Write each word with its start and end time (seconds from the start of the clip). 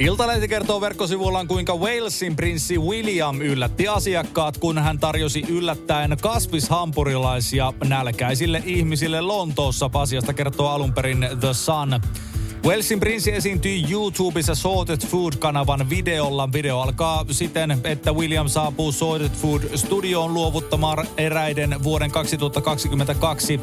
Iltalehti 0.00 0.48
kertoo 0.48 0.80
verkkosivullaan, 0.80 1.48
kuinka 1.48 1.76
Walesin 1.76 2.36
prinssi 2.36 2.78
William 2.78 3.40
yllätti 3.40 3.88
asiakkaat, 3.88 4.58
kun 4.58 4.78
hän 4.78 4.98
tarjosi 4.98 5.44
yllättäen 5.48 6.16
kasvishampurilaisia 6.22 7.72
nälkäisille 7.88 8.62
ihmisille 8.66 9.20
Lontoossa. 9.20 9.90
Asiasta 9.92 10.32
kertoo 10.32 10.68
alun 10.68 10.92
perin 10.92 11.26
The 11.40 11.52
Sun. 11.52 12.00
Walesin 12.64 13.00
prinssi 13.00 13.32
esiintyi 13.32 13.84
YouTubessa 13.90 14.54
Sorted 14.54 15.00
Food-kanavan 15.06 15.90
videolla. 15.90 16.52
Video 16.52 16.80
alkaa 16.80 17.24
siten, 17.30 17.78
että 17.84 18.12
William 18.12 18.48
saapuu 18.48 18.92
Sorted 18.92 19.30
Food-studioon 19.30 20.34
luovuttamaan 20.34 21.06
eräiden 21.16 21.82
vuoden 21.82 22.10
2022 22.10 23.60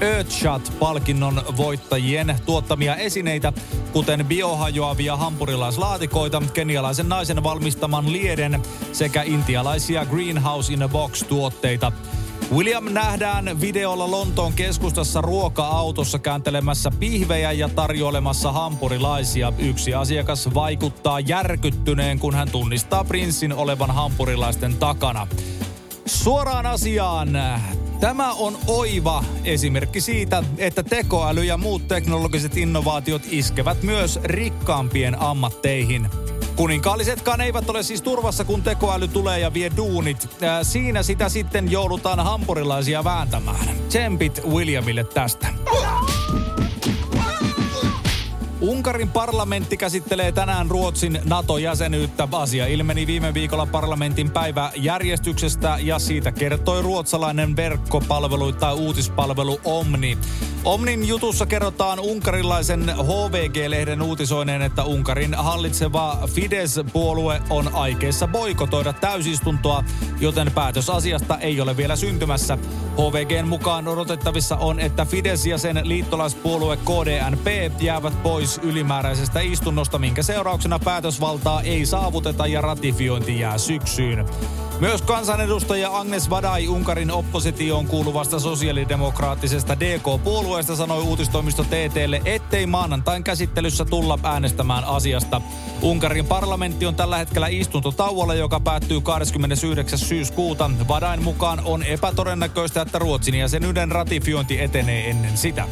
Earthshot-palkinnon 0.00 1.42
voittajien 1.56 2.36
tuottamia 2.46 2.96
esineitä, 2.96 3.52
kuten 3.92 4.26
biohajoavia 4.26 5.16
hampurilaislaatikoita, 5.16 6.42
kenialaisen 6.54 7.08
naisen 7.08 7.42
valmistaman 7.42 8.12
lieden 8.12 8.62
sekä 8.92 9.22
intialaisia 9.22 10.06
Greenhouse 10.06 10.72
in 10.72 10.82
a 10.82 10.88
Box-tuotteita. 10.88 11.92
William 12.52 12.84
nähdään 12.92 13.60
videolla 13.60 14.10
Lontoon 14.10 14.52
keskustassa 14.52 15.20
ruoka-autossa 15.20 16.18
kääntelemässä 16.18 16.90
pihvejä 16.98 17.52
ja 17.52 17.68
tarjoilemassa 17.68 18.52
hampurilaisia. 18.52 19.52
Yksi 19.58 19.94
asiakas 19.94 20.54
vaikuttaa 20.54 21.20
järkyttyneen, 21.20 22.18
kun 22.18 22.34
hän 22.34 22.50
tunnistaa 22.50 23.04
prinssin 23.04 23.52
olevan 23.52 23.90
hampurilaisten 23.90 24.76
takana. 24.76 25.26
Suoraan 26.06 26.66
asiaan. 26.66 27.28
Tämä 28.00 28.32
on 28.32 28.58
oiva 28.66 29.24
esimerkki 29.44 30.00
siitä, 30.00 30.42
että 30.58 30.82
tekoäly 30.82 31.44
ja 31.44 31.56
muut 31.56 31.88
teknologiset 31.88 32.56
innovaatiot 32.56 33.22
iskevät 33.30 33.82
myös 33.82 34.18
rikkaampien 34.24 35.20
ammatteihin. 35.20 36.08
Kuninkaallisetkaan 36.58 37.40
eivät 37.40 37.70
ole 37.70 37.82
siis 37.82 38.02
turvassa, 38.02 38.44
kun 38.44 38.62
tekoäly 38.62 39.08
tulee 39.08 39.38
ja 39.38 39.54
vie 39.54 39.70
duunit. 39.76 40.28
Ää, 40.42 40.64
siinä 40.64 41.02
sitä 41.02 41.28
sitten 41.28 41.70
joudutaan 41.70 42.20
hampurilaisia 42.20 43.04
vääntämään. 43.04 43.68
Tsempit 43.88 44.42
Williamille 44.44 45.04
tästä. 45.04 45.46
Unkarin 48.60 49.10
parlamentti 49.10 49.76
käsittelee 49.76 50.32
tänään 50.32 50.70
Ruotsin 50.70 51.20
NATO-jäsenyyttä. 51.24 52.28
Asia 52.32 52.66
ilmeni 52.66 53.06
viime 53.06 53.34
viikolla 53.34 53.66
parlamentin 53.66 54.30
päiväjärjestyksestä 54.30 55.78
ja 55.80 55.98
siitä 55.98 56.32
kertoi 56.32 56.82
ruotsalainen 56.82 57.56
verkkopalvelu 57.56 58.52
tai 58.52 58.74
uutispalvelu 58.74 59.60
Omni. 59.64 60.18
Omnin 60.64 61.08
jutussa 61.08 61.46
kerrotaan 61.46 62.00
unkarilaisen 62.00 62.94
HVG-lehden 62.96 64.02
uutisoineen, 64.02 64.62
että 64.62 64.84
Unkarin 64.84 65.34
hallitseva 65.34 66.18
Fidesz-puolue 66.26 67.40
on 67.50 67.74
aikeissa 67.74 68.28
boikotoida 68.28 68.92
täysistuntoa, 68.92 69.84
joten 70.20 70.52
päätös 70.52 70.90
asiasta 70.90 71.38
ei 71.38 71.60
ole 71.60 71.76
vielä 71.76 71.96
syntymässä. 71.96 72.58
HVGn 72.94 73.48
mukaan 73.48 73.88
odotettavissa 73.88 74.56
on, 74.56 74.80
että 74.80 75.04
Fidesz 75.04 75.46
ja 75.46 75.58
sen 75.58 75.80
liittolaispuolue 75.82 76.76
KDNP 76.76 77.46
jäävät 77.80 78.22
pois 78.22 78.47
ylimääräisestä 78.56 79.40
istunnosta, 79.40 79.98
minkä 79.98 80.22
seurauksena 80.22 80.78
päätösvaltaa 80.78 81.62
ei 81.62 81.86
saavuteta 81.86 82.46
ja 82.46 82.60
ratifiointi 82.60 83.40
jää 83.40 83.58
syksyyn. 83.58 84.26
Myös 84.80 85.02
kansanedustaja 85.02 85.96
Agnes 85.98 86.30
Vadai 86.30 86.68
Unkarin 86.68 87.10
oppositioon 87.10 87.86
kuuluvasta 87.86 88.40
sosiaalidemokraattisesta 88.40 89.80
DK-puolueesta 89.80 90.76
sanoi 90.76 91.02
uutistoimisto 91.02 91.64
TTlle, 91.64 92.22
ettei 92.24 92.66
maanantain 92.66 93.24
käsittelyssä 93.24 93.84
tulla 93.84 94.18
äänestämään 94.22 94.84
asiasta. 94.84 95.40
Unkarin 95.82 96.26
parlamentti 96.26 96.86
on 96.86 96.94
tällä 96.94 97.16
hetkellä 97.16 97.48
istuntotauolla, 97.48 98.34
joka 98.34 98.60
päättyy 98.60 99.00
29. 99.00 99.98
syyskuuta. 99.98 100.70
Vadain 100.88 101.22
mukaan 101.22 101.60
on 101.64 101.82
epätodennäköistä, 101.82 102.82
että 102.82 102.98
Ruotsin 102.98 103.34
jäsenyyden 103.34 103.90
ratifiointi 103.90 104.60
etenee 104.60 105.10
ennen 105.10 105.36
sitä. 105.36 105.68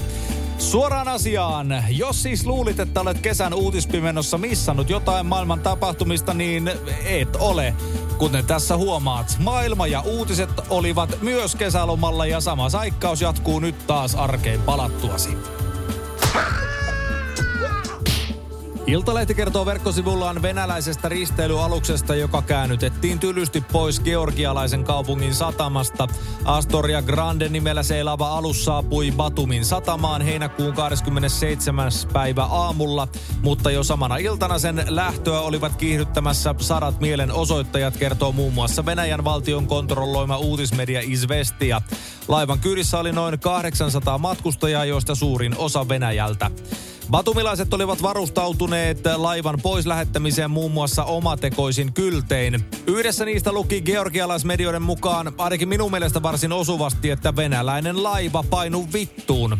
Suoraan 0.58 1.08
asiaan. 1.08 1.84
Jos 1.88 2.22
siis 2.22 2.46
luulit, 2.46 2.80
että 2.80 3.00
olet 3.00 3.20
kesän 3.20 3.54
uutispimenossa 3.54 4.38
missannut 4.38 4.90
jotain 4.90 5.26
maailman 5.26 5.60
tapahtumista, 5.60 6.34
niin 6.34 6.70
et 7.04 7.36
ole. 7.36 7.74
Kuten 8.18 8.46
tässä 8.46 8.76
huomaat, 8.76 9.36
maailma 9.38 9.86
ja 9.86 10.00
uutiset 10.00 10.50
olivat 10.70 11.22
myös 11.22 11.54
kesälomalla 11.54 12.26
ja 12.26 12.40
sama 12.40 12.68
saikkaus 12.68 13.20
jatkuu 13.20 13.60
nyt 13.60 13.86
taas 13.86 14.14
arkeen 14.14 14.62
palattuasi. 14.62 15.55
Iltalehti 18.86 19.34
kertoo 19.34 19.66
verkkosivullaan 19.66 20.42
venäläisestä 20.42 21.08
risteilyaluksesta, 21.08 22.14
joka 22.14 22.42
käännytettiin 22.42 23.18
tylysti 23.18 23.60
pois 23.72 24.00
georgialaisen 24.00 24.84
kaupungin 24.84 25.34
satamasta. 25.34 26.08
Astoria 26.44 27.02
Grande 27.02 27.48
nimellä 27.48 27.82
seilaava 27.82 28.28
alus 28.28 28.64
saapui 28.64 29.12
Batumin 29.16 29.64
satamaan 29.64 30.22
heinäkuun 30.22 30.74
27. 30.74 31.92
päivä 32.12 32.44
aamulla, 32.44 33.08
mutta 33.42 33.70
jo 33.70 33.82
samana 33.82 34.16
iltana 34.16 34.58
sen 34.58 34.84
lähtöä 34.88 35.40
olivat 35.40 35.76
kiihdyttämässä 35.76 36.54
sadat 36.60 37.00
mielenosoittajat, 37.00 37.96
kertoo 37.96 38.32
muun 38.32 38.54
muassa 38.54 38.86
Venäjän 38.86 39.24
valtion 39.24 39.66
kontrolloima 39.66 40.36
uutismedia 40.36 41.00
Izvestia. 41.04 41.82
Laivan 42.28 42.58
kyydissä 42.58 42.98
oli 42.98 43.12
noin 43.12 43.40
800 43.40 44.18
matkustajaa, 44.18 44.84
joista 44.84 45.14
suurin 45.14 45.56
osa 45.58 45.88
Venäjältä. 45.88 46.50
Batumilaiset 47.10 47.74
olivat 47.74 48.02
varustautuneet 48.02 49.00
laivan 49.16 49.58
pois 49.62 49.86
lähettämiseen 49.86 50.50
muun 50.50 50.72
muassa 50.72 51.04
omatekoisin 51.04 51.92
kyltein. 51.92 52.64
Yhdessä 52.86 53.24
niistä 53.24 53.52
luki 53.52 53.80
georgialaismedioiden 53.80 54.82
mukaan 54.82 55.32
ainakin 55.38 55.68
minun 55.68 55.90
mielestä 55.90 56.22
varsin 56.22 56.52
osuvasti, 56.52 57.10
että 57.10 57.36
venäläinen 57.36 58.02
laiva 58.02 58.44
painu 58.50 58.88
vittuun. 58.92 59.58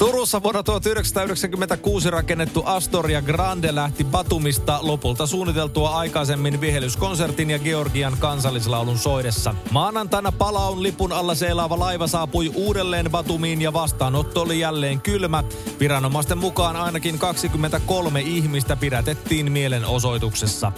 Turussa 0.00 0.42
vuonna 0.42 0.62
1996 0.62 2.10
rakennettu 2.10 2.62
Astoria 2.66 3.22
Grande 3.22 3.74
lähti 3.74 4.04
Batumista 4.04 4.78
lopulta 4.82 5.26
suunniteltua 5.26 5.90
aikaisemmin 5.90 6.60
vihellyskonsertin 6.60 7.50
ja 7.50 7.58
Georgian 7.58 8.16
kansallislaulun 8.18 8.98
soidessa. 8.98 9.54
Maanantaina 9.70 10.32
palaun 10.32 10.82
lipun 10.82 11.12
alla 11.12 11.34
seilaava 11.34 11.78
laiva 11.78 12.06
saapui 12.06 12.52
uudelleen 12.54 13.10
Batumiin 13.10 13.62
ja 13.62 13.72
vastaanotto 13.72 14.42
oli 14.42 14.60
jälleen 14.60 15.00
kylmä. 15.00 15.44
Viranomaisten 15.80 16.38
mukaan 16.38 16.76
ainakin 16.76 17.18
23 17.18 18.20
ihmistä 18.20 18.76
pidätettiin 18.76 19.52
mielenosoituksessa. 19.52 20.72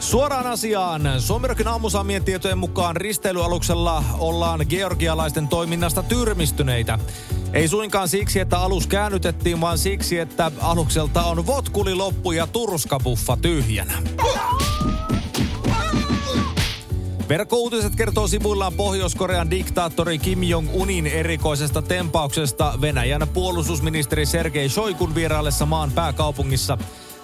Suoraan 0.00 0.46
asiaan. 0.46 1.02
Suomirokin 1.18 1.68
aamusaamien 1.68 2.24
tietojen 2.24 2.58
mukaan 2.58 2.96
risteilyaluksella 2.96 4.04
ollaan 4.18 4.60
georgialaisten 4.68 5.48
toiminnasta 5.48 6.02
tyrmistyneitä. 6.02 6.98
Ei 7.54 7.68
suinkaan 7.68 8.08
siksi, 8.08 8.40
että 8.40 8.58
alus 8.58 8.86
käännytettiin, 8.86 9.60
vaan 9.60 9.78
siksi, 9.78 10.18
että 10.18 10.50
alukselta 10.60 11.22
on 11.22 11.46
votkuli 11.46 11.94
loppu 11.94 12.32
ja 12.32 12.46
turskapuffa 12.46 13.36
tyhjänä. 13.36 14.02
Verkkouutiset 17.28 17.96
kertoo 17.96 18.28
sivuillaan 18.28 18.72
Pohjois-Korean 18.72 19.50
diktaattori 19.50 20.18
Kim 20.18 20.42
Jong-unin 20.42 21.06
erikoisesta 21.06 21.82
tempauksesta 21.82 22.78
Venäjän 22.80 23.28
puolustusministeri 23.34 24.26
Sergei 24.26 24.68
Shoikun 24.68 25.14
vieraillessa 25.14 25.66
maan 25.66 25.92
pääkaupungissa. 25.92 26.78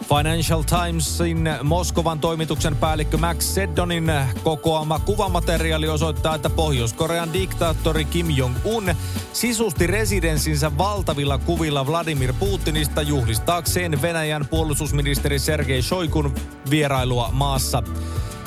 Financial 0.09 0.63
Timesin 0.63 1.51
Moskovan 1.63 2.21
toimituksen 2.21 2.77
päällikkö 2.77 3.17
Max 3.17 3.43
Seddonin 3.43 4.13
kokoama 4.43 4.99
kuvamateriaali 4.99 5.89
osoittaa, 5.89 6.35
että 6.35 6.51
Pohjois-Korean 6.51 7.33
diktaattori 7.33 8.05
Kim 8.05 8.27
Jong-un 8.31 8.95
sisusti 9.33 9.87
residenssinsä 9.87 10.79
valtavilla 10.79 11.39
kuvilla 11.39 11.87
Vladimir 11.87 12.33
Putinista 12.39 13.03
juhlistaakseen 13.03 14.03
Venäjän 14.03 14.47
puolustusministeri 14.51 15.39
Sergei 15.39 15.83
Shoikun 15.83 16.35
vierailua 16.71 17.29
maassa. 17.33 17.83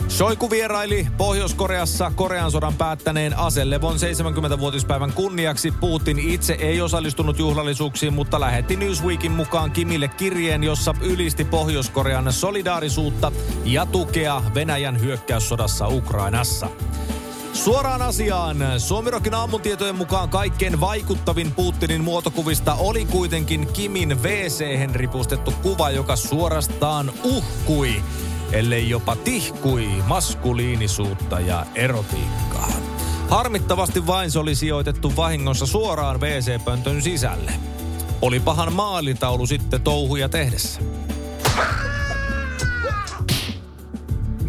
Shoiku 0.09 0.49
vieraili 0.49 1.07
Pohjois-Koreassa 1.17 2.11
Korean 2.15 2.51
sodan 2.51 2.73
päättäneen 2.73 3.37
aselevon 3.37 3.95
70-vuotispäivän 3.95 5.13
kunniaksi. 5.13 5.71
Putin 5.71 6.19
itse 6.19 6.53
ei 6.53 6.81
osallistunut 6.81 7.39
juhlallisuuksiin, 7.39 8.13
mutta 8.13 8.39
lähetti 8.39 8.75
Newsweekin 8.75 9.31
mukaan 9.31 9.71
Kimille 9.71 10.07
kirjeen, 10.07 10.63
jossa 10.63 10.93
ylisti 11.01 11.45
Pohjois-Korean 11.45 12.33
solidaarisuutta 12.33 13.31
ja 13.65 13.85
tukea 13.85 14.41
Venäjän 14.55 14.99
hyökkäyssodassa 14.99 15.87
Ukrainassa. 15.87 16.67
Suoraan 17.53 18.01
asiaan. 18.01 18.57
Suomirokin 18.77 19.33
aamutietojen 19.33 19.95
mukaan 19.95 20.29
kaikkein 20.29 20.79
vaikuttavin 20.79 21.51
Putinin 21.51 22.03
muotokuvista 22.03 22.73
oli 22.73 23.05
kuitenkin 23.05 23.67
Kimin 23.73 24.23
wc 24.23 24.91
ripustettu 24.93 25.53
kuva, 25.61 25.89
joka 25.89 26.15
suorastaan 26.15 27.11
uhkui 27.23 28.01
ellei 28.53 28.89
jopa 28.89 29.15
tihkui 29.15 29.87
maskuliinisuutta 30.07 31.39
ja 31.39 31.65
erotiikkaa. 31.75 32.71
Harmittavasti 33.29 34.07
vain 34.07 34.31
se 34.31 34.39
oli 34.39 34.55
sijoitettu 34.55 35.15
vahingossa 35.15 35.65
suoraan 35.65 36.21
WC-pöntön 36.21 37.01
sisälle. 37.01 37.51
Olipahan 38.21 38.73
maalitaulu 38.73 39.47
sitten 39.47 39.81
touhuja 39.81 40.29
tehdessä. 40.29 40.81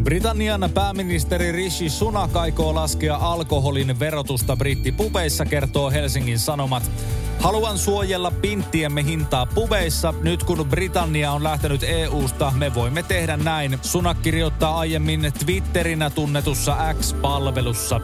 Britannian 0.05 0.71
pääministeri 0.75 1.53
Rishi 1.53 1.89
Sunak 1.89 2.37
aikoo 2.37 2.75
laskea 2.75 3.17
alkoholin 3.17 3.99
verotusta 3.99 4.57
brittipubeissa, 4.57 5.45
kertoo 5.45 5.91
Helsingin 5.91 6.39
Sanomat. 6.39 6.91
Haluan 7.39 7.79
suojella 7.79 8.31
pinttiemme 8.31 9.05
hintaa 9.05 9.47
pubeissa. 9.47 10.15
Nyt 10.23 10.45
kun 10.45 10.67
Britannia 10.69 11.33
on 11.33 11.43
lähtenyt 11.43 11.83
EU-sta, 11.83 12.53
me 12.57 12.75
voimme 12.75 13.03
tehdä 13.03 13.37
näin. 13.37 13.79
Sunak 13.83 14.23
kirjoittaa 14.23 14.79
aiemmin 14.79 15.33
Twitterinä 15.45 16.11
tunnetussa 16.11 16.77
X-palvelussa. 17.01 18.01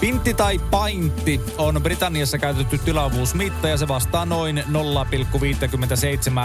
Pintti 0.00 0.34
tai 0.34 0.58
paintti 0.58 1.40
on 1.58 1.82
Britanniassa 1.82 2.38
käytetty 2.38 2.78
tilavuusmitta 2.78 3.68
ja 3.68 3.76
se 3.76 3.88
vastaa 3.88 4.26
noin 4.26 4.64
0,57 4.68 4.74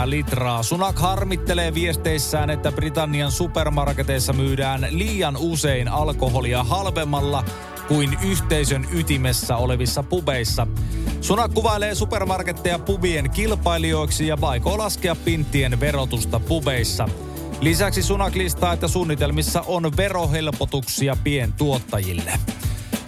litraa. 0.05 0.63
Sunak 0.63 0.99
harmittelee 0.99 1.73
viesteissään, 1.73 2.49
että 2.49 2.71
Britannian 2.71 3.31
supermarketeissa 3.31 4.33
myydään 4.33 4.87
liian 4.89 5.37
usein 5.37 5.87
alkoholia 5.87 6.63
halvemmalla 6.63 7.43
kuin 7.87 8.17
yhteisön 8.21 8.87
ytimessä 8.93 9.57
olevissa 9.57 10.03
pubeissa. 10.03 10.67
Sunak 11.21 11.53
kuvailee 11.53 11.95
supermarketteja 11.95 12.79
pubien 12.79 13.29
kilpailijoiksi 13.29 14.27
ja 14.27 14.41
vaikoo 14.41 14.77
laskea 14.77 15.15
pinttien 15.15 15.79
verotusta 15.79 16.39
pubeissa. 16.39 17.09
Lisäksi 17.61 18.03
Sunak 18.03 18.35
listaa, 18.35 18.73
että 18.73 18.87
suunnitelmissa 18.87 19.63
on 19.67 19.97
verohelpotuksia 19.97 21.17
pientuottajille. 21.23 22.33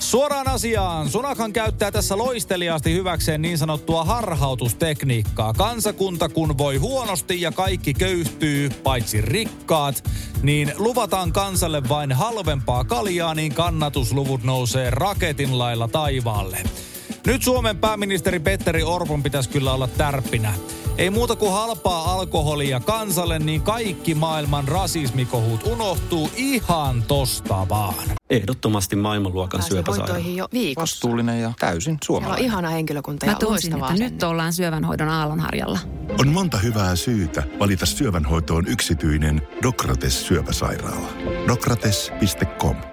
Suoraan 0.04 0.48
asiaan. 0.48 1.10
Sunakan 1.10 1.54
käyttää 1.54 1.92
tässä 1.92 2.18
loisteliaasti 2.18 2.94
hyväkseen 2.94 3.42
niin 3.42 3.58
sanottua 3.58 4.04
harhautustekniikkaa. 4.04 5.54
Kansakunta 5.54 6.30
kun 6.30 6.58
voi 6.58 6.78
huonosti 6.78 7.42
ja 7.42 7.52
kaikki 7.52 7.94
köyhtyy, 7.94 8.70
paitsi 8.70 9.22
rikkaat, 9.22 10.10
niin 10.42 10.74
luvataan 10.78 11.32
kansalle 11.32 11.90
vain 11.90 12.12
halvempaa 12.12 12.84
kaljaa, 12.84 13.36
niin 13.36 13.54
kannatusluvut 13.54 14.44
nousee 14.44 14.90
raketin 14.90 15.58
lailla 15.58 15.88
taivaalle. 15.88 16.58
Nyt 17.28 17.44
Suomen 17.44 17.78
pääministeri 17.78 18.40
Petteri 18.40 18.84
Orpon 18.84 19.24
pitäisi 19.24 19.50
kyllä 19.50 19.74
olla 19.74 19.88
tärppinä. 19.88 20.54
Ei 20.98 21.10
muuta 21.10 21.36
kuin 21.36 21.52
halpaa 21.52 22.14
alkoholia 22.14 22.80
kansalle, 22.80 23.40
niin 23.40 23.62
kaikki 23.62 24.16
maailman 24.16 24.68
rasismikohut 24.68 25.64
unohtuu 25.64 26.30
ihan 26.36 27.04
tosta 27.04 27.70
vaan. 27.70 28.04
Ehdottomasti 28.30 28.96
maailmanluokan 28.96 29.64
syöpäsairaala. 29.64 30.18
jo 30.18 30.48
viikossa. 30.54 30.82
Vastuullinen 30.82 31.42
ja 31.42 31.54
täysin 31.60 31.98
suomalainen. 32.04 32.34
Meillä 32.34 32.46
on 32.46 32.52
ihana 32.52 32.70
henkilökunta 32.70 33.26
Mä 33.26 33.32
ja 33.32 33.38
tunsin, 33.38 33.74
että 33.74 33.80
loistavaa 33.80 34.10
nyt 34.10 34.24
ollaan 34.24 34.54
syövänhoidon 34.54 35.10
aallonharjalla. 35.10 35.80
On 36.20 36.28
monta 36.28 36.58
hyvää 36.58 36.96
syytä 36.96 37.44
valita 37.60 37.86
syövänhoitoon 37.86 38.68
yksityinen 38.68 39.42
Dokrates 39.64 40.28
syöpäsairaala. 40.28 41.08
Dokrates.com 41.48 42.93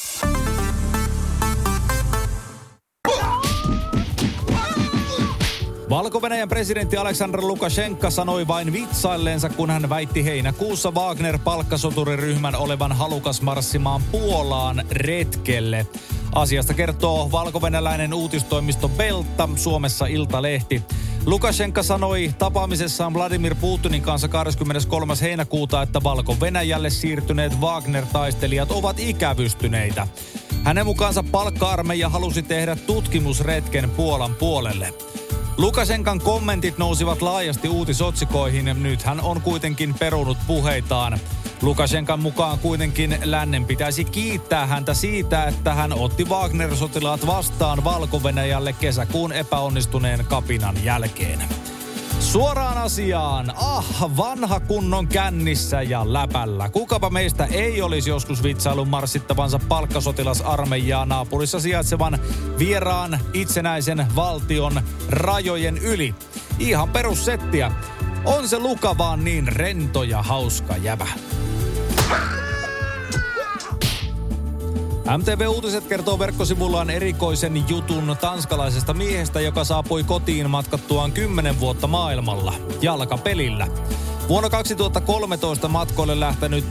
Valko 5.91 6.21
presidentti 6.49 6.97
Aleksandr 6.97 7.41
Lukashenka 7.41 8.09
sanoi 8.09 8.47
vain 8.47 8.73
vitsailleensa, 8.73 9.49
kun 9.49 9.69
hän 9.69 9.89
väitti 9.89 10.25
heinäkuussa 10.25 10.91
Wagner-palkkasoturiryhmän 10.91 12.55
olevan 12.55 12.91
halukas 12.91 13.41
marssimaan 13.41 14.01
Puolaan 14.11 14.83
retkelle. 14.91 15.87
Asiasta 16.35 16.73
kertoo 16.73 17.31
valko 17.31 17.61
uutistoimisto 18.13 18.89
Belta, 18.89 19.49
Suomessa 19.55 20.05
Iltalehti. 20.05 20.83
Lukashenka 21.25 21.83
sanoi 21.83 22.33
tapaamisessaan 22.37 23.13
Vladimir 23.13 23.55
Putinin 23.55 24.01
kanssa 24.01 24.27
23. 24.27 25.13
heinäkuuta, 25.21 25.81
että 25.81 26.03
Valko-Venäjälle 26.03 26.89
siirtyneet 26.89 27.53
Wagner-taistelijat 27.61 28.71
ovat 28.71 28.99
ikävystyneitä. 28.99 30.07
Hänen 30.63 30.85
mukaansa 30.85 31.23
palkka-armeija 31.31 32.09
halusi 32.09 32.43
tehdä 32.43 32.75
tutkimusretken 32.75 33.89
Puolan 33.89 34.35
puolelle. 34.35 34.93
Lukasenkan 35.57 36.19
kommentit 36.19 36.77
nousivat 36.77 37.21
laajasti 37.21 37.69
uutisotsikoihin. 37.69 38.83
Nyt 38.83 39.03
hän 39.03 39.21
on 39.21 39.41
kuitenkin 39.41 39.93
perunut 39.93 40.37
puheitaan. 40.47 41.19
Lukasenkan 41.61 42.19
mukaan 42.19 42.59
kuitenkin 42.59 43.17
lännen 43.23 43.65
pitäisi 43.65 44.05
kiittää 44.05 44.65
häntä 44.65 44.93
siitä, 44.93 45.43
että 45.43 45.73
hän 45.73 45.93
otti 45.93 46.25
Wagner-sotilaat 46.25 47.27
vastaan 47.27 47.83
valko 47.83 48.23
kesäkuun 48.79 49.33
epäonnistuneen 49.33 50.25
kapinan 50.25 50.83
jälkeen. 50.83 51.43
Suoraan 52.31 52.77
asiaan. 52.77 53.53
Ah, 53.55 53.85
vanha 54.17 54.59
kunnon 54.59 55.07
kännissä 55.07 55.81
ja 55.81 56.13
läpällä. 56.13 56.69
Kukapa 56.69 57.09
meistä 57.09 57.45
ei 57.45 57.81
olisi 57.81 58.09
joskus 58.09 58.43
vitsailun 58.43 58.87
marssittavansa 58.87 59.59
palkkasotilasarmeijaa 59.67 61.05
naapurissa 61.05 61.59
sijaitsevan 61.59 62.19
vieraan 62.59 63.19
itsenäisen 63.33 64.07
valtion 64.15 64.81
rajojen 65.09 65.77
yli. 65.77 66.15
Ihan 66.59 66.89
perussettiä. 66.89 67.71
On 68.25 68.47
se 68.47 68.59
Luka 68.59 68.97
vaan 68.97 69.23
niin 69.23 69.47
rento 69.47 70.03
ja 70.03 70.21
hauska 70.21 70.77
jävä. 70.77 71.07
MTV 75.17 75.47
Uutiset 75.47 75.87
kertoo 75.87 76.19
verkkosivullaan 76.19 76.89
erikoisen 76.89 77.69
jutun 77.69 78.17
tanskalaisesta 78.21 78.93
miehestä, 78.93 79.41
joka 79.41 79.63
saapui 79.63 80.03
kotiin 80.03 80.49
matkattuaan 80.49 81.11
10 81.11 81.59
vuotta 81.59 81.87
maailmalla 81.87 82.53
jalkapelillä. 82.81 83.67
Vuonna 84.29 84.49
2013 84.49 85.67
matkoille 85.67 86.19
lähtenyt 86.19 86.65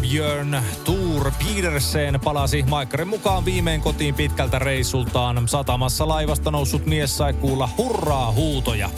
Björn 0.00 0.62
Tour 0.84 1.32
Petersen 1.38 2.20
palasi 2.24 2.64
Maikkarin 2.68 3.08
mukaan 3.08 3.44
viimein 3.44 3.80
kotiin 3.80 4.14
pitkältä 4.14 4.58
reissultaan. 4.58 5.48
Satamassa 5.48 6.08
laivasta 6.08 6.50
noussut 6.50 6.86
mies 6.86 7.16
sai 7.18 7.32
kuulla 7.32 7.68
hurraa 7.78 8.32
huutoja. 8.32 8.90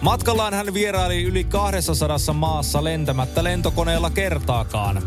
Matkallaan 0.00 0.54
hän 0.54 0.74
vieraili 0.74 1.22
yli 1.22 1.44
200 1.44 2.18
maassa 2.32 2.84
lentämättä 2.84 3.44
lentokoneella 3.44 4.10
kertaakaan. 4.10 5.02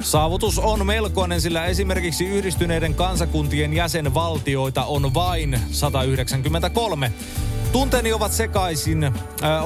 Saavutus 0.00 0.58
on 0.58 0.86
melkoinen, 0.86 1.40
sillä 1.40 1.64
esimerkiksi 1.64 2.26
yhdistyneiden 2.26 2.94
kansakuntien 2.94 3.72
jäsenvaltioita 3.72 4.84
on 4.84 5.14
vain 5.14 5.60
193. 5.70 7.12
Tunteeni 7.72 8.12
ovat 8.12 8.32
sekaisin. 8.32 9.04
Äh, 9.04 9.12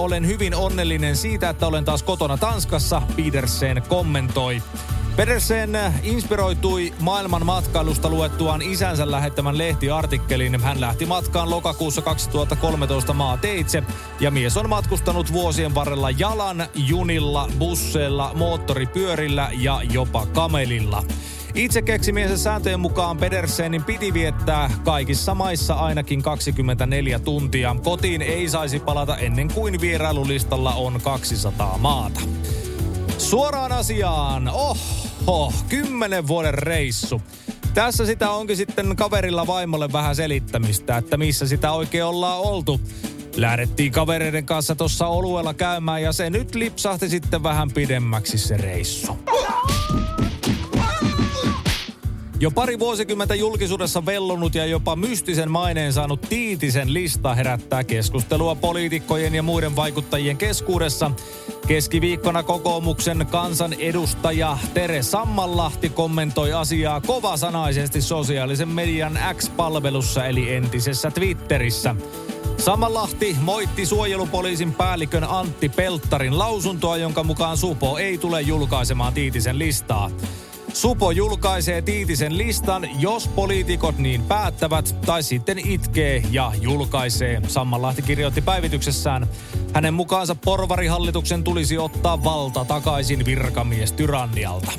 olen 0.01 0.27
hyvin 0.27 0.55
onnellinen 0.55 1.17
siitä, 1.17 1.49
että 1.49 1.67
olen 1.67 1.85
taas 1.85 2.03
kotona 2.03 2.37
Tanskassa, 2.37 3.03
Petersen 3.17 3.83
kommentoi. 3.89 4.63
Pedersen 5.17 5.79
inspiroitui 6.03 6.95
maailman 7.01 7.47
matkailusta 7.47 8.11
luettuaan 8.11 8.63
isänsä 8.63 9.11
lähettämän 9.11 9.59
lehtiartikkelin. 9.59 10.61
Hän 10.61 10.81
lähti 10.81 11.07
matkaan 11.07 11.51
lokakuussa 11.51 12.03
2013 12.03 13.13
maateitse 13.13 13.83
ja 14.21 14.31
mies 14.31 14.57
on 14.57 14.69
matkustanut 14.69 15.33
vuosien 15.33 15.75
varrella 15.75 16.11
jalan, 16.11 16.67
junilla, 16.75 17.49
busseilla, 17.59 18.31
moottoripyörillä 18.35 19.51
ja 19.53 19.81
jopa 19.93 20.27
kamelilla. 20.27 21.03
Itse 21.55 21.83
keksimiensä 21.83 22.37
sääntöjen 22.37 22.81
mukaan 22.81 23.17
Pedersenin 23.17 23.85
piti 23.85 24.15
viettää 24.15 24.71
kaikissa 24.85 25.35
maissa 25.35 25.75
ainakin 25.75 26.23
24 26.23 27.19
tuntia. 27.19 27.77
Kotiin 27.85 28.23
ei 28.23 28.49
saisi 28.49 28.81
palata 28.81 29.17
ennen 29.17 29.49
kuin 29.55 29.81
vierailulistalla 29.81 30.75
on 30.75 31.01
200 31.05 31.79
maata. 31.79 32.21
Suoraan 33.21 33.73
asiaan. 33.73 34.49
Oho, 35.27 35.53
kymmenen 35.69 36.27
vuoden 36.27 36.55
reissu. 36.55 37.23
Tässä 37.75 38.07
sitä 38.07 38.31
onkin 38.31 38.57
sitten 38.57 38.97
kaverilla 38.97 39.47
vaimolle 39.47 39.93
vähän 39.93 40.17
selittämistä, 40.17 40.97
että 40.97 41.17
missä 41.17 41.47
sitä 41.47 41.73
oikein 41.73 42.05
ollaan 42.05 42.41
oltu. 42.41 42.81
Lähdettiin 43.37 43.93
kavereiden 43.93 44.47
kanssa 44.47 44.75
tuossa 44.75 45.07
oluella 45.07 45.55
käymään 45.55 46.03
ja 46.03 46.13
se 46.13 46.31
nyt 46.31 46.55
lipsahti 46.55 47.09
sitten 47.09 47.43
vähän 47.43 47.71
pidemmäksi 47.71 48.39
se 48.39 48.57
reissu. 48.57 49.19
Jo 52.41 52.51
pari 52.51 52.79
vuosikymmentä 52.79 53.35
julkisuudessa 53.35 54.07
vellonut 54.07 54.55
ja 54.55 54.67
jopa 54.67 54.97
mystisen 54.97 55.51
maineen 55.51 55.93
saanut 55.93 56.21
Tiitisen 56.21 56.95
lista 56.95 57.35
herättää 57.35 57.85
keskustelua 57.85 58.55
poliitikkojen 58.55 59.35
ja 59.35 59.43
muiden 59.43 59.77
vaikuttajien 59.77 60.37
keskuudessa. 60.37 61.11
Keskiviikkona 61.71 62.43
kokoomuksen 62.43 63.27
kansan 63.31 63.73
edustaja 63.73 64.59
Tere 64.75 65.03
Sammanlahti 65.03 65.89
kommentoi 65.89 66.53
asiaa 66.53 67.01
kovasanaisesti 67.01 68.03
sosiaalisen 68.03 68.69
median 68.69 69.19
X-palvelussa 69.35 70.27
eli 70.27 70.55
entisessä 70.55 71.11
Twitterissä. 71.11 71.97
Samanlahti 72.59 73.37
moitti 73.41 73.87
suojelupoliisin 73.87 74.75
päällikön 74.75 75.25
Antti 75.25 75.69
Pelttarin 75.69 76.39
lausuntoa, 76.39 76.97
jonka 76.97 77.23
mukaan 77.23 77.57
Supo 77.57 77.99
ei 77.99 78.19
tule 78.19 78.41
julkaisemaan 78.41 79.13
Tiitisen 79.13 79.59
listaa. 79.59 80.11
Supo 80.73 81.11
julkaisee 81.11 81.83
Tiitisen 81.83 82.39
listan, 82.39 82.89
jos 83.01 83.29
poliitikot 83.29 83.99
niin 83.99 84.23
päättävät, 84.23 84.97
tai 85.07 85.23
sitten 85.23 85.59
itkee 85.59 86.23
ja 86.31 86.53
julkaisee. 86.61 87.43
Sammanlahti 87.49 88.03
kirjoitti 88.03 88.41
päivityksessään. 88.41 89.27
Hänen 89.75 89.95
mukaansa 89.95 90.35
porvarihallituksen 90.35 91.45
tulisi 91.45 91.79
ottaa 91.79 92.25
valta 92.25 92.65
takaisin 92.65 93.25
virkamies 93.25 93.93
tyrannialta. 93.93 94.73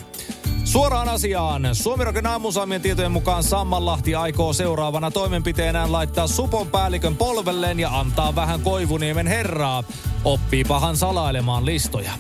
Suoraan 0.64 1.10
asiaan. 1.10 1.70
Suomirokin 1.74 2.28
aamusaamien 2.28 2.82
tietojen 2.82 3.12
mukaan 3.12 3.44
Sammanlahti 3.44 4.16
aikoo 4.16 4.54
seuraavana 4.54 5.12
toimenpiteenään 5.12 5.92
laittaa 5.92 6.28
Supon 6.28 6.68
päällikön 6.68 7.16
polvelleen 7.16 7.80
ja 7.80 8.00
antaa 8.00 8.36
vähän 8.36 8.62
Koivuniemen 8.62 9.28
herraa. 9.28 9.84
Oppiipahan 10.24 10.98
salailemaan 10.98 11.66
listoja. 11.66 12.12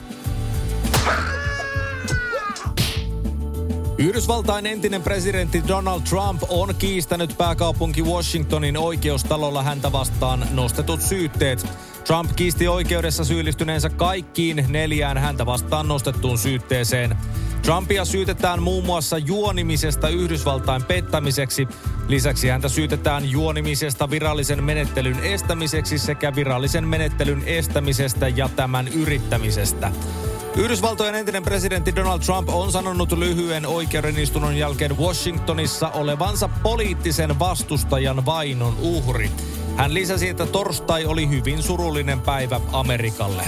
Yhdysvaltain 4.02 4.66
entinen 4.66 5.02
presidentti 5.02 5.64
Donald 5.68 6.02
Trump 6.02 6.44
on 6.50 6.76
kiistänyt 6.76 7.38
pääkaupunki 7.38 8.02
Washingtonin 8.04 8.78
oikeustalolla 8.78 9.64
häntä 9.64 9.92
vastaan 9.92 10.48
nostetut 10.52 11.02
syytteet. 11.02 11.68
Trump 12.08 12.32
kiisti 12.36 12.68
oikeudessa 12.68 13.26
syyllistyneensä 13.26 13.90
kaikkiin 13.90 14.66
neljään 14.70 15.18
häntä 15.18 15.46
vastaan 15.46 15.88
nostettuun 15.88 16.38
syytteeseen. 16.38 17.18
Trumpia 17.62 18.06
syytetään 18.06 18.64
muun 18.64 18.86
muassa 18.86 19.18
juonimisesta 19.18 20.10
Yhdysvaltain 20.10 20.84
pettämiseksi. 20.84 21.68
Lisäksi 22.08 22.50
häntä 22.50 22.70
syytetään 22.70 23.32
juonimisesta 23.32 24.10
virallisen 24.10 24.64
menettelyn 24.64 25.20
estämiseksi 25.20 25.98
sekä 25.98 26.36
virallisen 26.36 26.88
menettelyn 26.88 27.44
estämisestä 27.46 28.28
ja 28.28 28.50
tämän 28.50 28.88
yrittämisestä. 28.88 29.92
Yhdysvaltojen 30.56 31.16
entinen 31.16 31.44
presidentti 31.44 31.96
Donald 31.96 32.20
Trump 32.20 32.50
on 32.50 32.72
sanonut 32.72 33.12
lyhyen 33.12 33.66
oikeudenistunnon 33.66 34.58
jälkeen 34.58 34.98
Washingtonissa 34.98 35.90
olevansa 35.90 36.50
poliittisen 36.64 37.40
vastustajan 37.40 38.26
vainon 38.26 38.78
uhri. 38.82 39.32
Hän 39.76 39.94
lisäsi, 39.94 40.30
että 40.30 40.46
torstai 40.46 41.06
oli 41.06 41.30
hyvin 41.30 41.64
surullinen 41.64 42.22
päivä 42.22 42.62
Amerikalle. 42.72 43.44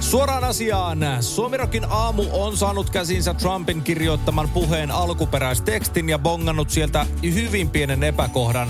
Suoraan 0.00 0.44
asiaan. 0.44 0.98
Suomirokin 1.20 1.84
aamu 1.90 2.24
on 2.32 2.56
saanut 2.56 2.90
käsinsä 2.90 3.34
Trumpin 3.34 3.82
kirjoittaman 3.82 4.48
puheen 4.48 4.90
alkuperäistekstin 4.90 6.08
ja 6.08 6.18
bongannut 6.18 6.70
sieltä 6.70 7.06
hyvin 7.22 7.70
pienen 7.70 8.02
epäkohdan. 8.02 8.68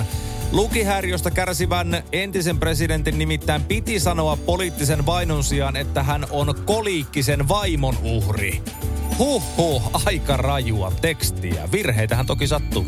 Lukihäiriöstä 0.53 1.31
kärsivän 1.31 2.03
entisen 2.13 2.59
presidentin 2.59 3.19
nimittäin 3.19 3.65
piti 3.65 4.01
sanoa 4.01 4.37
poliittisen 4.37 5.07
vainon 5.07 5.45
sijaan, 5.45 5.77
että 5.77 6.03
hän 6.03 6.27
on 6.31 6.55
koliikkisen 6.65 7.49
vaimon 7.49 7.95
uhri. 8.03 8.63
Huhhuh, 9.19 9.91
aika 10.07 10.37
rajua 10.37 10.93
tekstiä. 11.01 11.69
Virheitähän 11.73 12.27
toki 12.27 12.47
sattuu. 12.47 12.87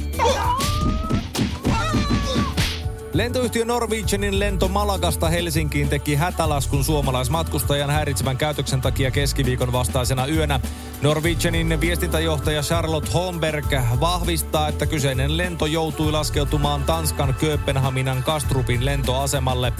Lentoyhtiö 3.20 3.64
Norwegianin 3.64 4.38
lento 4.38 4.68
Malagasta 4.68 5.28
Helsinkiin 5.28 5.88
teki 5.88 6.14
hätälaskun 6.14 6.84
suomalaismatkustajan 6.84 7.90
häiritsevän 7.90 8.36
käytöksen 8.36 8.80
takia 8.80 9.10
keskiviikon 9.10 9.72
vastaisena 9.72 10.26
yönä. 10.26 10.60
Norwegianin 11.02 11.80
viestintäjohtaja 11.80 12.62
Charlotte 12.62 13.10
Holmberg 13.14 13.66
vahvistaa, 14.00 14.68
että 14.68 14.86
kyseinen 14.86 15.36
lento 15.36 15.66
joutui 15.66 16.12
laskeutumaan 16.12 16.84
Tanskan 16.84 17.34
Kööpenhaminan 17.40 18.22
Kastrupin 18.22 18.84
lentoasemalle. 18.84 19.72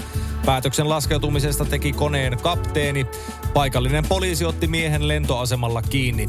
Päätöksen 0.47 0.89
laskeutumisesta 0.89 1.65
teki 1.65 1.93
koneen 1.93 2.39
kapteeni. 2.43 3.07
Paikallinen 3.55 4.05
poliisi 4.09 4.45
otti 4.45 4.67
miehen 4.67 5.09
lentoasemalla 5.09 5.83
kiinni. 5.83 6.27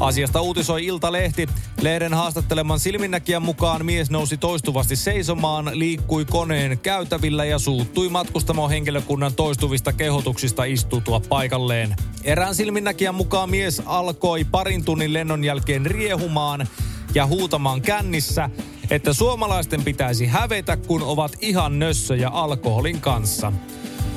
Asiasta 0.00 0.40
uutisoi 0.40 0.86
Iltalehti. 0.86 1.48
Lehden 1.80 2.14
haastatteleman 2.14 2.80
silminnäkijän 2.80 3.42
mukaan 3.42 3.86
mies 3.86 4.10
nousi 4.10 4.36
toistuvasti 4.36 4.96
seisomaan, 4.96 5.70
liikkui 5.72 6.24
koneen 6.24 6.78
käytävillä 6.78 7.44
ja 7.44 7.58
suuttui 7.58 8.08
matkustamon 8.08 8.70
henkilökunnan 8.70 9.34
toistuvista 9.34 9.92
kehotuksista 9.92 10.64
istutua 10.64 11.20
paikalleen. 11.20 11.96
Erään 12.24 12.54
silminnäkijän 12.54 13.14
mukaan 13.14 13.50
mies 13.50 13.82
alkoi 13.86 14.44
parin 14.44 14.84
tunnin 14.84 15.12
lennon 15.12 15.44
jälkeen 15.44 15.86
riehumaan 15.86 16.68
ja 17.14 17.26
huutamaan 17.26 17.82
kännissä, 17.82 18.50
että 18.92 19.12
suomalaisten 19.12 19.84
pitäisi 19.84 20.26
hävetä, 20.26 20.76
kun 20.76 21.02
ovat 21.02 21.32
ihan 21.40 21.78
nössöjä 21.78 22.28
alkoholin 22.28 23.00
kanssa. 23.00 23.52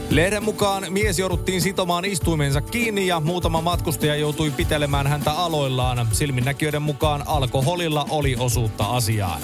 Lehden 0.09 0.43
mukaan 0.43 0.85
mies 0.89 1.19
jouduttiin 1.19 1.61
sitomaan 1.61 2.05
istuimensa 2.05 2.61
kiinni 2.61 3.07
ja 3.07 3.19
muutama 3.19 3.61
matkustaja 3.61 4.15
joutui 4.15 4.51
pitelemään 4.51 5.07
häntä 5.07 5.31
aloillaan. 5.31 6.07
Silminnäkijöiden 6.11 6.81
mukaan 6.81 7.23
alkoholilla 7.27 8.05
oli 8.09 8.35
osuutta 8.39 8.85
asiaan. 8.85 9.41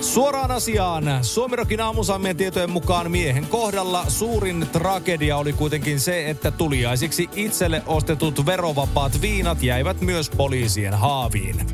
Suoraan 0.00 0.50
asiaan. 0.50 1.04
Suomirokin 1.22 1.80
aamusammien 1.80 2.36
tietojen 2.36 2.70
mukaan 2.70 3.10
miehen 3.10 3.46
kohdalla 3.46 4.04
suurin 4.08 4.66
tragedia 4.72 5.36
oli 5.36 5.52
kuitenkin 5.52 6.00
se, 6.00 6.30
että 6.30 6.50
tuliaisiksi 6.50 7.28
itselle 7.34 7.82
ostetut 7.86 8.46
verovapaat 8.46 9.20
viinat 9.20 9.62
jäivät 9.62 10.00
myös 10.00 10.30
poliisien 10.30 10.94
haaviin. 10.94 11.66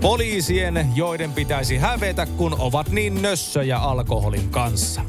Poliisien, 0.00 0.92
joiden 0.94 1.32
pitäisi 1.32 1.76
hävetä, 1.76 2.26
kun 2.26 2.56
ovat 2.58 2.88
niin 2.88 3.22
nössöjä 3.22 3.78
alkoholin 3.78 4.50
kanssa. 4.50 5.04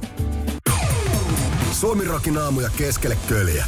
Suomi 1.71 2.05
Rokin 2.05 2.37
aamuja 2.37 2.69
keskelle 2.77 3.17
köljä. 3.27 3.65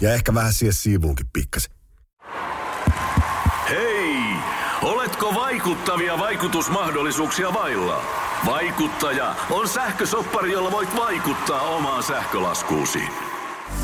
Ja 0.00 0.14
ehkä 0.14 0.34
vähän 0.34 0.52
siihen 0.52 0.74
siivuunkin 0.74 1.26
pikkasen. 1.32 1.72
Hei! 3.68 4.16
Oletko 4.82 5.34
vaikuttavia 5.34 6.18
vaikutusmahdollisuuksia 6.18 7.54
vailla? 7.54 8.02
Vaikuttaja 8.46 9.34
on 9.50 9.68
sähkösoppari, 9.68 10.52
jolla 10.52 10.72
voit 10.72 10.96
vaikuttaa 10.96 11.60
omaan 11.60 12.02
sähkölaskuusi. 12.02 13.02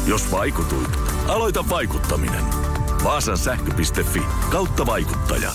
Jos 0.07 0.31
vaikutuit, 0.31 0.99
aloita 1.29 1.65
vaikuttaminen. 1.69 2.45
Vaasan 3.05 3.39
sähkö.fi 3.39 4.23
kautta 4.51 4.87
vaikuttaja. 4.87 5.53